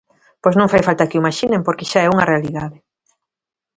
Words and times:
Pois 0.41 0.55
non 0.57 0.71
fai 0.71 0.81
falta 0.87 1.07
que 1.09 1.17
o 1.17 1.21
imaxinen, 1.23 1.61
porque 1.67 1.89
xa 1.91 1.99
é 2.03 2.11
unha 2.13 2.29
realidade. 2.31 2.77